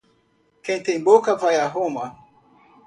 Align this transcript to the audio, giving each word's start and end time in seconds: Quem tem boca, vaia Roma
Quem 0.63 0.81
tem 0.81 0.99
boca, 0.99 1.35
vaia 1.35 1.67
Roma 1.67 2.17